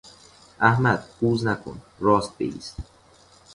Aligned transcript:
احمد، 0.59 1.03
قوز 1.21 1.47
نکن! 1.47 1.81
راست 1.99 2.37
بایست! 2.39 2.75